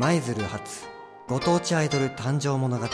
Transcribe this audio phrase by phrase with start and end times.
[0.00, 0.86] 舞鶴発
[1.26, 2.86] ご当地アイドル誕生物語。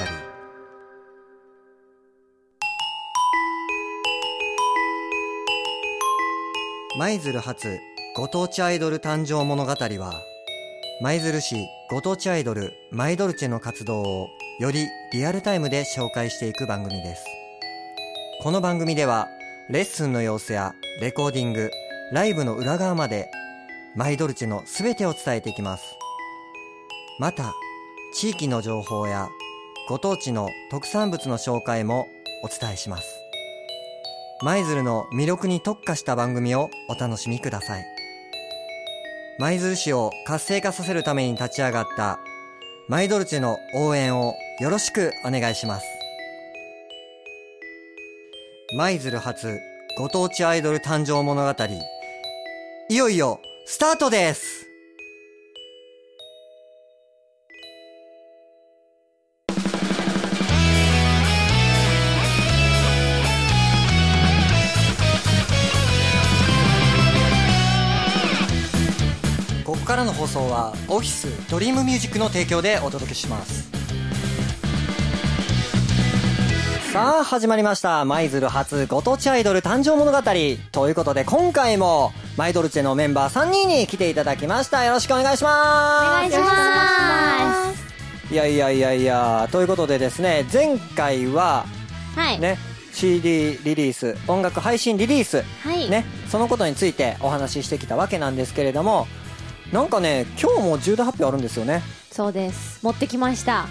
[6.98, 7.78] 舞鶴発
[8.16, 10.14] ご当地アイドル誕生物語は
[11.02, 14.28] 舞鶴市ご当地アイドルマイドルチェの活動を
[14.58, 17.26] よりリアルタイムで紹介していく番組です。
[18.42, 19.28] この番組では
[19.68, 21.70] レッスンの様子やレコーディング
[22.12, 23.30] ライブの裏側まで
[23.94, 25.98] マイドルチェのすべてを伝えていきます。
[27.18, 27.54] また
[28.12, 29.28] 地域の情報や
[29.88, 32.08] ご当地の特産物の紹介も
[32.42, 33.20] お伝えします。
[34.42, 37.84] 舞鶴の魅力に特化した番組をお楽しみください。
[39.38, 42.18] 舞鶴市を活性化させるために立ち上がった
[42.88, 45.86] マイドルチェの応援をよろしくお願いします。
[48.76, 49.60] 舞鶴発
[49.98, 51.64] ご当地アイドル誕生物語
[52.88, 54.73] いよいよスタートです。
[70.34, 73.70] 送はオフィスドリームミュージックの提供でお届けします。
[76.92, 78.04] さあ始まりました。
[78.04, 80.18] 舞鶴初ご当地アイドル誕生物語。
[80.72, 84.84] ということで今回もマイドルチェのメンバー3人に来ていただきました。
[84.84, 86.26] よろしくお願いします。
[86.26, 87.72] お願いしま
[88.28, 88.34] す。
[88.34, 89.48] いやいやいやいや。
[89.52, 91.64] ということでですね前回は
[92.16, 92.58] はい、ね
[92.92, 99.08] CD リリース音楽配信リリースはい、ねそのことについてお話ししてきたわけなんですけれども
[99.72, 103.66] なんかね今日も重大発表あるんですよねそうです持ってきましたあ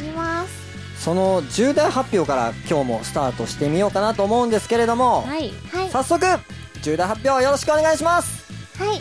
[0.00, 0.60] ります。
[1.00, 5.88] その重大発表から今日もスタートしてみようかなと思うんですけれども、はいはい。
[5.90, 6.24] 早速
[6.82, 9.00] 重大発表よろしくお願いしますはい。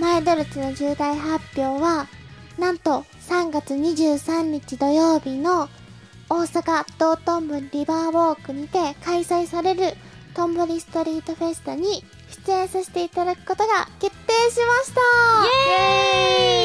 [0.00, 2.08] マイドルチの重大発表は、
[2.58, 5.68] なんと3月23日土曜日の
[6.28, 9.96] 大阪道頓堀リバーウォークにて開催される
[10.34, 12.04] トンボリストリートフェスタに
[12.46, 14.17] 出演させていただくことが決定
[14.50, 15.00] しました。
[15.00, 16.64] イエ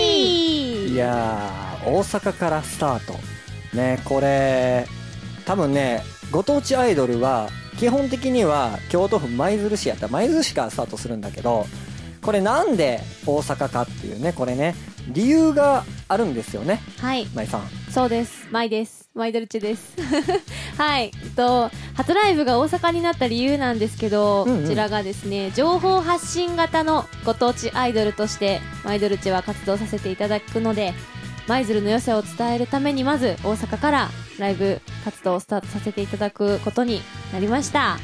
[0.87, 0.93] ーイ。
[0.93, 3.13] いやー大阪からスタート。
[3.75, 4.85] ねこれ
[5.45, 10.07] 多分ねご当地アイドルは基本的には京都府舞鶴市やった。
[10.07, 11.65] ら舞鶴市からスタートするんだけど
[12.21, 14.75] これなんで大阪かっていうねこれね
[15.09, 16.79] 理由があるんですよね。
[16.99, 17.25] はい。
[17.33, 17.61] 舞さん
[17.93, 18.47] そうです。
[18.49, 19.07] マイです。
[19.13, 19.95] マイドルチェです。
[20.79, 21.11] はい。
[21.35, 24.63] と初ライブが大阪になった理由なんですけど、うんうん。
[24.63, 30.95] こちらがですね情報発信型のご当地アイドルとしてマイドルチェは活動させていただくので
[31.47, 36.99] 舞鶴の良さを伝えるためにまず大阪からライブ活動をスタートさせていただくことに
[37.31, 37.79] なりました。
[37.79, 37.99] は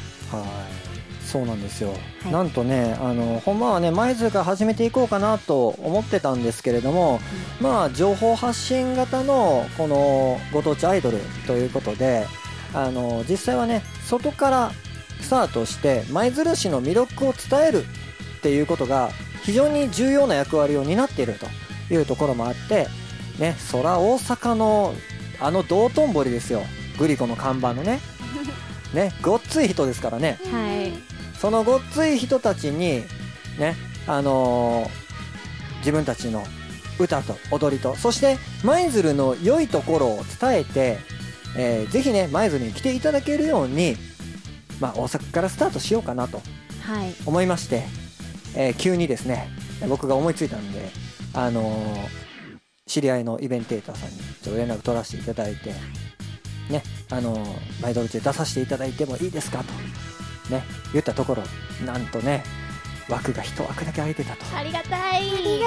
[0.86, 0.89] い
[1.30, 1.90] そうなんですよ、
[2.24, 2.32] はい。
[2.32, 7.20] なんとねあのほんまはね舞鶴から始めていこうかなと思ってたんですけれども、
[7.60, 12.26] まあ情報発信型のこのご当地アイドルということで
[12.74, 14.72] あの実際はね外から
[15.20, 17.84] スタートして舞鶴市の魅力を伝える
[18.38, 19.10] っていうことが
[19.42, 22.88] 非常に重要な役割を担っているというところもあって
[23.38, 24.94] ねそら大阪の
[25.40, 26.62] あの道頓堀ですよ。
[26.98, 28.00] グリコの看板のね。
[28.92, 30.38] ねごっつい人ですからね。
[30.52, 30.69] はい
[31.40, 33.02] そのごっつい人たちに
[33.58, 34.90] ねあのー
[35.78, 36.44] 自分たちの
[36.98, 40.98] 歌と踊りとそして舞鶴の良いところを伝えて、
[41.56, 43.96] えーぜひね舞鶴に来ていただけるように、
[44.78, 46.42] まあ、大阪からスタートしようかなと
[46.82, 47.14] はい。
[47.24, 47.84] 思いまして、
[48.54, 49.48] えー急にですね
[49.88, 50.90] 僕が思いついたんで、
[51.32, 52.08] あのー
[52.86, 55.72] 知り合いのイベンテーターさんにちょっと連絡取らせていただいて、
[56.68, 59.72] ね、あのーマイドルチェ出させていただいてもいいですかと、
[60.50, 60.62] ね、
[60.92, 61.42] 言ったところ、
[61.84, 62.44] なんとね、
[63.08, 64.44] 枠が1枠だけ空いてたと。
[64.56, 65.66] ありがたいありが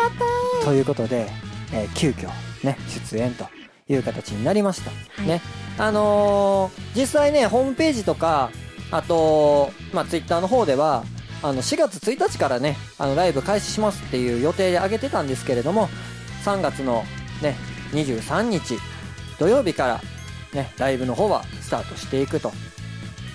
[0.62, 1.30] たということで、
[1.72, 2.30] えー急遽
[2.64, 3.48] ね、出演と
[3.90, 4.92] いう形になりました。
[4.92, 5.42] はいね。
[5.78, 8.52] あのー実際ね、ホームページとか、
[8.92, 11.04] あと、まあ、ツイッターの方では、
[11.42, 15.90] あの、4月1日からね、あの、ライブ開始しますっていう予定で上げてたんですけれども、
[16.46, 17.04] 3月の
[17.42, 17.56] ね、
[17.92, 18.78] 23日、
[19.40, 20.02] 土曜日から、
[20.54, 22.52] ね、ライブの方はスタートしていくと。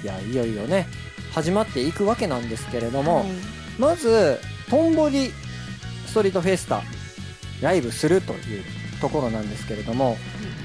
[0.05, 0.87] いや、いよいよね、
[1.32, 5.30] 始まっていくわけなんですけれども、はいまず、トンボリ
[6.06, 6.82] ストリートフェスタ、
[7.62, 8.64] ライブするという
[9.00, 10.16] ところなんですけれども、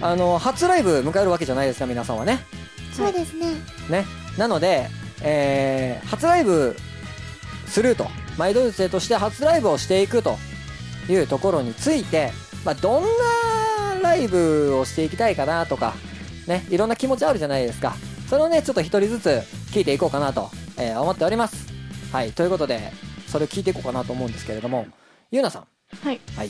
[0.02, 2.44] あの、初ライブ迎えるわけじゃないですか、皆さんはね。
[2.92, 2.96] い。
[2.96, 3.54] そうですね。
[3.90, 4.06] ね。
[4.38, 4.90] なので、
[5.22, 6.76] えー、初ライブ
[7.68, 8.08] すると、
[8.38, 10.40] マイドルチェとして初ライブをしていくと
[11.08, 12.32] いうところについて、
[12.66, 13.10] まあ、どんな
[14.02, 15.94] ライブをしていきたいかなとか、
[16.48, 17.96] ね、いろんな気持ちあるじゃないですか。
[18.34, 19.28] それをね、ちょっと一人ずつ
[19.72, 20.50] 聞いていこうかなと、
[20.80, 21.72] えー思っております。
[22.12, 22.92] はい、ということで、
[23.28, 24.88] それを聞いていこうかなと思うんですけれども、
[25.30, 25.68] ゆうなさん。
[26.04, 26.20] はい。
[26.36, 26.50] はい。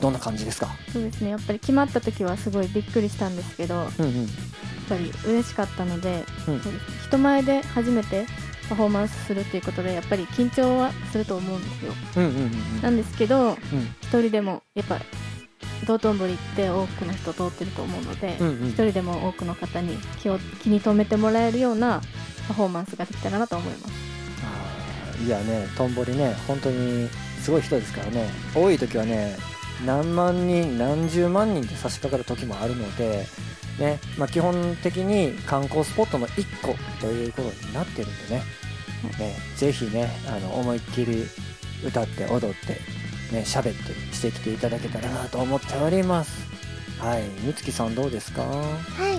[0.00, 0.68] どんな感じですか？
[0.92, 4.28] そうですねやっぱり決まった時はすごいびっくりしたんですけどやっうんうん
[4.88, 6.60] ぱり嬉しかったので、うん
[7.08, 8.24] 人前で初めて
[8.68, 13.56] パフォーマンスするっていうことでやっぱり緊張はすると思うんですようんうんうんなんですけどうん
[14.02, 15.00] 一人でもやっぱ
[15.86, 18.68] 道頓堀って多くの人通ってると思うのでうんうん。
[18.68, 22.00] 一人でも多くの方に気を気に留めてもらえるような
[22.48, 23.92] パフォーマンスができたらなと思います。
[24.42, 27.08] あーいやねとんぼりね本当に
[27.40, 28.28] すごい人ですからね。
[28.54, 29.36] 多い時はね
[29.84, 33.26] 何万人何十万人で差し掛かる時もあるので
[33.78, 38.42] ねまあ、基本的に観光スポットの1個ということになってるんでね。
[39.18, 41.24] ねぜひねあの思いっきり
[41.86, 42.80] 歌って踊って
[43.32, 46.46] ね喋ってしてきていただけたらなと思っております。
[47.00, 47.22] はい。
[47.42, 48.42] みつきさんどうですか？
[48.42, 49.18] はい。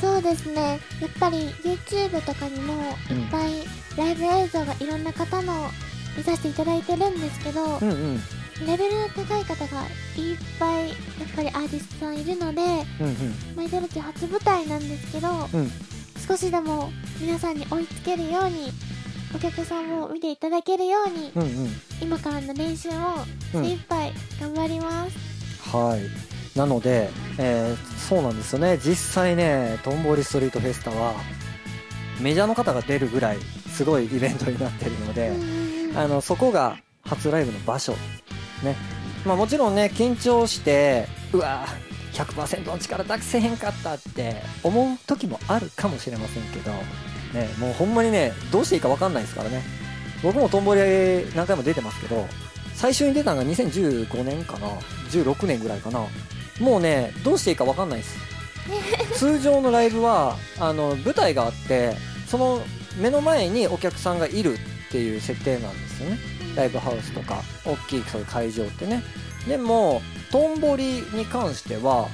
[0.00, 0.80] そうですね。
[1.00, 3.64] やっぱり YouTube とかにもいっうんぱい
[3.96, 5.70] ライブ映像がいろんな方の
[6.16, 8.20] 見させていただいてるんですけど、うんうん。
[8.66, 9.82] レベルの高い方が
[10.16, 10.96] いっぱいやっ
[11.36, 12.62] ぱりアーティストさんいるので
[13.00, 15.70] うんマイドルチ初舞台なんですけどうんうん。
[16.26, 18.72] 少しでも皆さんに追いつけるように
[19.34, 21.70] お客さんも見ていただけるようにうんうん
[22.00, 23.24] 今からの練習も
[23.54, 26.58] うん精一杯頑張ります、はい。
[26.58, 28.78] なので、えーそうなんですよね。
[28.78, 31.14] 実際ね、トンボリストリートフェスタは、
[32.20, 33.38] メジャーの方が出るぐらい、
[33.68, 37.92] すごいイベントになってるので、うんうんうんあの、そこが初ライブの場所。
[38.62, 38.76] ね。
[39.24, 46.70] まあもちろんね、緊張して、うわぁ、100%の力出せへんかったって思う時もあるかもしれませんけど、
[47.32, 49.62] ね、もうほんまにね、どうしていいかわかんないですからね。
[50.22, 50.80] 僕もトンボリ
[51.34, 52.26] 何回も出てますけど、
[52.74, 54.68] 最初に出たのが2015年かな
[55.10, 56.06] 16年ぐらいかな。
[56.60, 58.16] もうねどうしていいか分かんないです。
[59.16, 61.96] 通常のライブはあの舞台があって
[62.26, 62.62] その
[62.98, 64.58] 目の前にお客さんがいるっ
[64.90, 66.18] ていう設定なんですよね。
[66.54, 69.02] ライブハウスとか大きいそういう会場ってね。
[69.46, 72.08] でもトンボリに関しては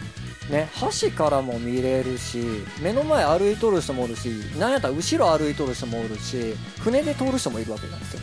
[0.51, 2.43] ね端からも見れるし
[2.83, 4.27] 目の前歩いとる人もおるし
[4.59, 8.21] なんやったら後ろ歩いとる人もおるし船で通る人もいるわけなんですよ。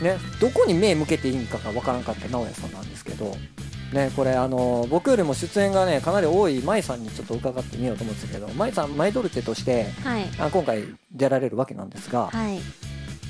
[0.00, 3.34] ね、どこに目向けていいんかがわからんかった直哉さんなんですけど、
[3.92, 10.30] ね、これあの僕よりも出演がねかなり多い舞さんにちょっと伺ってみようと思うんですけど舞さんマイドルテとしてはい。
[10.38, 12.60] あ今回出られるわけなんですが、はい。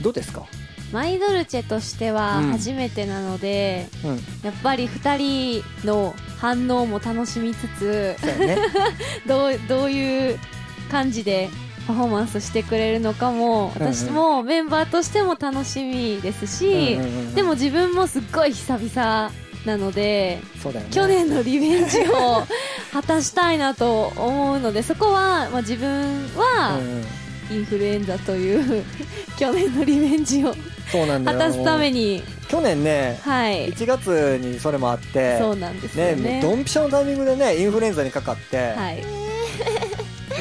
[0.02, 0.46] どうですか、
[0.92, 2.50] マイドルチェとしてはうん。
[2.52, 4.10] 初めてなので、うん、
[4.42, 8.58] やっぱり2人の反応も楽しみつつね。
[9.26, 10.38] どうどういう
[10.90, 11.50] 感じで
[11.86, 13.92] パフォーマンスしてくれるのかもうんうん。
[13.94, 19.30] 私もメンバーとしても楽しみですし、うんうんうんでも自分もすっごい久々
[19.64, 20.86] なのでね。
[20.90, 22.42] 去年のリベンジを
[22.92, 27.06] 果たしたいなと思うのでそこは、まあ、自分はうんうん
[27.50, 28.84] インフルエンザという
[29.38, 30.54] 去年のリベンジを
[30.90, 31.38] そうなんだよ。
[31.38, 32.22] 果たすために。
[32.48, 33.70] 去年ねはい。
[33.72, 36.16] 1月にそれもあってそうなんですよね。
[36.16, 39.04] ねドンピシャのタイミングでねインフルエンザにかかって、はい。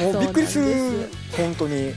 [0.02, 0.64] もうびっくりする。
[0.64, 1.94] そうなんで本当に。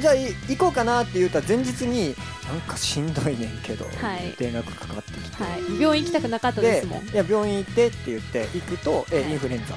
[0.00, 2.14] じゃあい行こうかなって言ったら前日に
[2.46, 4.34] なんかしんどいねんけど、はい。
[4.38, 7.08] 連絡かかってきて、はい、病院行きたくなかったですもん。
[7.08, 9.30] いや病院行ってって言って行くと、えはい。
[9.30, 9.74] インフルエンザ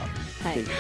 [0.50, 0.76] はいっていう、そう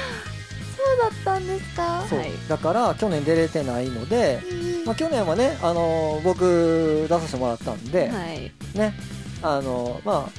[0.98, 2.06] だったんですか？
[2.10, 2.20] そう。
[2.20, 2.32] はい。
[2.48, 8.52] だから去年出れてないので、うんまあ、去年はね、あのー僕出させてもらったんで、はい。
[8.78, 8.94] ね
[9.42, 10.30] あのーまあ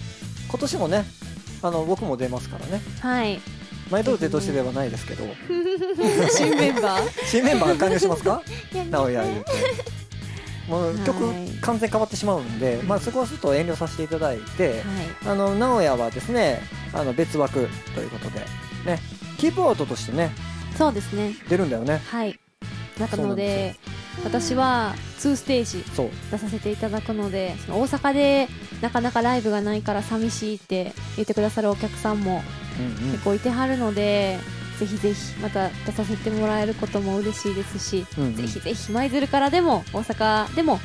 [0.49, 1.05] 今年もね
[1.63, 2.81] あの僕も出ますからね。
[3.01, 3.41] はい。
[3.91, 5.25] マイドルテとしてではないですけど。
[6.31, 7.11] 新メンバー？
[7.27, 8.43] 新メンバー加入しますか？
[8.91, 9.53] 直哉言うて。
[10.69, 11.49] もう曲はい。
[11.61, 14.83] 完全変わってしまうんで、まあ、そこはちょっと遠慮させていただいて、
[15.25, 18.41] はあの直哉はですねあの別枠ということで
[18.87, 19.01] ね
[19.43, 20.31] キープアウトとしてね
[20.73, 21.35] いそうですね。
[21.49, 22.01] 出るんだよね。
[22.07, 22.39] はい。
[22.97, 23.77] なのでで
[24.23, 25.83] 私は2ステージ
[26.31, 28.49] 出させていただくのでその大阪で
[28.81, 32.41] なかなかライブがないから寂しいって言ってくださるお客さんも
[32.79, 33.13] うんうん。
[33.15, 34.39] 結構いてはるので、
[34.79, 38.37] ぜひぜひまた出させてもらえることも嬉しいですし、うんうん。
[38.37, 40.79] ぜひぜひ舞鶴からでも大阪でも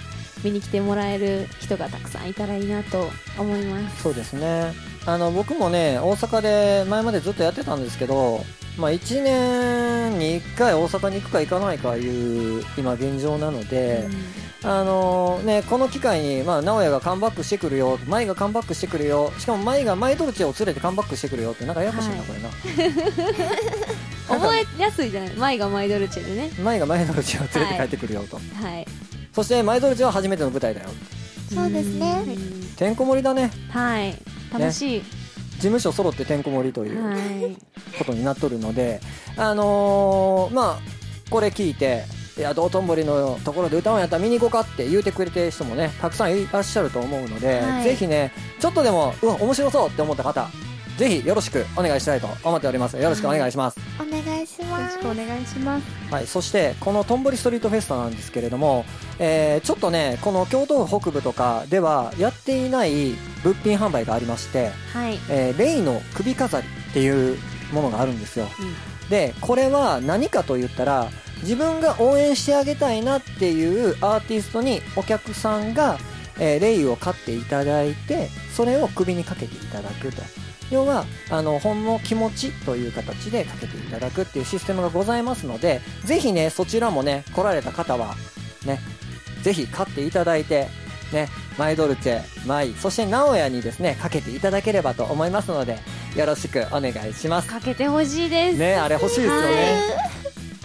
[0.43, 4.01] 見に来てもらえる人がたくさんいたらいいなと思います。
[4.01, 4.73] そうですね
[5.07, 8.43] あの僕もね大阪で前までずっとやってたんですけど、
[8.77, 14.05] まあ、1年に1回大阪に行くか行かないかいう今現状なので、
[14.63, 22.25] あのね、この機会に、まあ、直哉がカムバックしてくるよ、舞がカムバックしてくるよ、しかも舞がマイドルチェを連れてカムバックしてくるよって、なんかややこしいな、はい。
[22.27, 22.49] これな。
[24.27, 25.35] 覚えやすいじゃない？
[25.37, 26.51] 舞がマイドルチェでね。
[26.61, 28.35] 舞がマイドルチェを連れて帰ってくるよと。
[28.35, 28.41] は
[28.77, 28.85] い。
[29.33, 30.89] そして、マイドルチェは初めての舞台だよ。
[31.53, 32.23] そうですね。
[32.27, 32.63] うん。
[32.75, 33.51] てんこ盛りだね。
[33.69, 37.57] はい楽しい、事務所揃っててんこ盛りというはい。
[37.97, 39.01] ことになっとるので、
[39.37, 42.03] あのーまあ、これ聞いて、
[42.37, 47.83] いや、道頓堀のところで歌うんやったら見に行こうかって言うてくれてる人もね、たくさんいらっしゃると思うので、はい。
[47.83, 50.47] ぜひね、ちょっとでも、うわ、面白そうって思った方、
[50.97, 52.97] ぜひよろしくお願いしたいと思っております。
[52.97, 53.79] よろしくお願いします。
[53.99, 58.85] お願いしよますろしくお願いしますはい、そしてこのとんぼりストリートフェスタなんですけれども、
[59.19, 63.13] えーちょっとねこの京都府北部とかではやっていない
[63.43, 65.19] 物品販売がありまして、はい。
[65.29, 67.37] えーレイの首飾りっていう
[67.71, 68.47] ものがあるんですよ、
[69.09, 71.09] でこれは何かと言ったら
[71.41, 75.97] 自分が応援してあげたいなっていうアーティストにお客さんが、
[76.39, 80.21] えーレイを買っていただいてそれを首にかけていただくと
[80.71, 88.15] 要はあのほんの気持ちという形でかけていただくっていうシステムがございますのでぜひねそちらもね来られた方は
[88.65, 88.79] ね
[89.43, 90.67] ぜひ買っていただいて
[91.13, 95.79] ねマイドルチェマイそして直哉にですねかけていただければと思いますので
[96.15, 98.57] よろしくお願いしますかけてほしいです。
[98.57, 99.81] ねあれ欲しいですよね、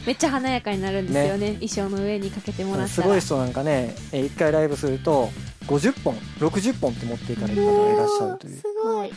[0.06, 1.58] めっちゃ華やかになるんですよね。
[1.60, 3.02] 衣装の上にかけてもらったら。
[3.02, 5.28] すごい人なんかねえー一回ライブすると
[5.66, 9.12] 50本60本って持っていかれる方がいらっしゃるというすごい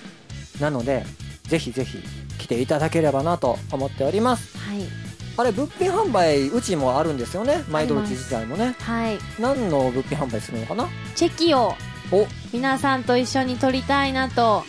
[0.59, 1.05] なので
[1.43, 1.97] ぜひぜひ
[2.38, 4.79] 来ていただければなと思っておりますはい。
[5.38, 7.63] あれ物品販売うちもあるんですよね？
[7.69, 9.17] マイドルチ自体もねはい。
[9.39, 10.88] 何の物品販売するのかな？
[11.15, 11.74] チェキを
[12.12, 14.63] お皆さんと一緒に撮りたいなと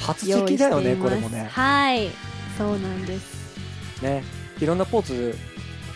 [0.00, 0.44] 初チェ。
[0.46, 2.10] キだよねこれもねはい。
[2.58, 4.02] そうなんです。
[4.02, 4.22] ね
[4.60, 5.34] いろんなポーズ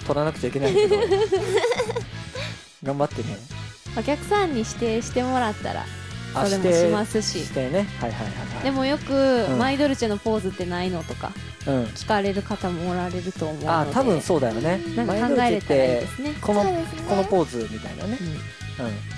[0.07, 0.97] 取らなくちゃいけないけど
[2.85, 3.37] 頑張ってね
[3.99, 5.85] お客さんに指定してもらったらあ
[6.45, 7.45] それもしますし。
[7.45, 7.87] してね。
[8.01, 8.65] はいはいはいはい。
[8.65, 9.13] でもよく、
[9.49, 9.59] うん。
[9.59, 11.33] マイドルチェのポーズってないのとか
[11.67, 11.85] うん。
[11.85, 13.69] 聞かれる方もおられると思うので。
[13.69, 14.81] あ多分そうだよね。
[14.95, 15.07] なん。
[15.07, 16.35] かマイドルチェっ考えれたらいいてですね。
[16.41, 16.63] この
[17.09, 18.19] このポーズみたいなね。
[18.81, 19.17] うん。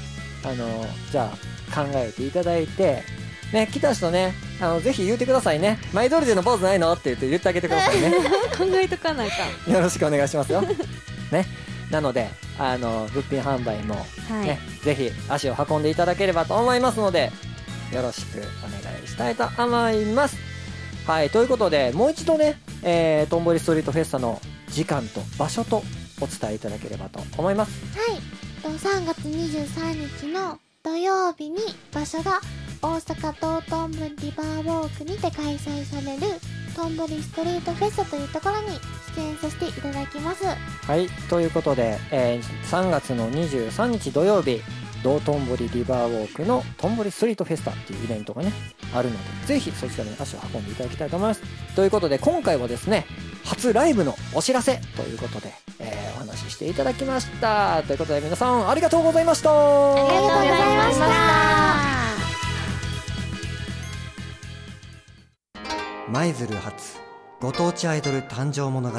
[0.50, 3.02] あのじゃあ考えていただいて
[3.52, 5.78] ね来た人ねあのぜひ言ってくださいね。
[5.92, 8.12] マイドルチェのポーズないのって言って言ってあげてくださいね。
[8.56, 9.34] 考えとかなんか
[9.70, 10.62] よろしくお願いしますよ。
[11.32, 11.46] ね。
[11.90, 12.28] なので
[12.58, 13.94] あの物品販売も
[14.28, 17.30] はい、ね、ぜひ足を運んでいただければと思いますので、
[17.92, 20.36] よろしくお願いしたいと思います。
[21.06, 25.82] はい、ということで、もう一度ね、えー、とんぼりストリートフェスタの時間と場所と
[26.20, 27.98] お伝えいただければと思います。
[27.98, 31.58] はいと3月23日の土曜日に
[31.92, 32.40] 場所が
[32.82, 36.40] 大阪道頓堀リバーウォークにて開催される
[36.78, 38.68] とんぼりストリートフェスタというところに
[39.16, 44.60] 出演させていただきますはい、ということで、えー3月の23日土曜日、
[45.02, 48.52] 道頓堀リバーウォークのとんぼりストリートフェスタっていうイベントがね、
[48.94, 51.42] あるので、ぜひそちらに足を運んでいただきたいと思います。
[51.74, 53.06] ということで、今回はですね、
[53.44, 57.82] 初ライブのお知らせということで、えーお話ししていただきました。
[57.88, 59.50] ということで、皆さんありがとうございました。
[59.50, 61.77] ありがとうございました
[66.10, 66.96] 舞鶴発
[67.38, 68.98] ご当地アイドル誕生物語。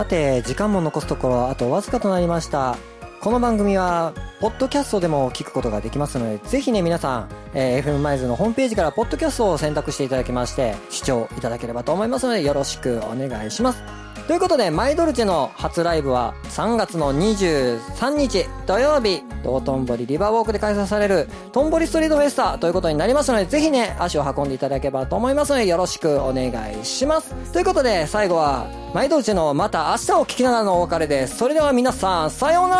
[0.00, 2.78] さて、時間も残すところあとわずかとなりました。
[3.20, 14.09] この番組は、ポッドキャストでも聞くことができますので、ぜひね、皆さん、えー FM マイズのホームページからポッドキャストを選択していただきまして、視聴いただければと思いますので、よろしくお願いします。
[14.30, 27.34] ということで、マイドルチェの初ライブは3月の23日土曜日、道頓堀リバーウォークで開催されるトンボリストリートフェスタということになりますので、ぜひね、足を運んでいただければと思いますので、よろしくお願いします。
[27.52, 31.36] ということで、最後は、マイドルチェのまた明日を聞きながらのお別れです。
[31.36, 32.76] それでは皆さん、さような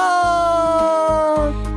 [1.64, 1.69] ら